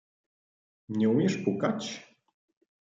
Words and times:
Nie 0.89 1.07
umiesz 1.09 1.37
pukać? 1.43 2.07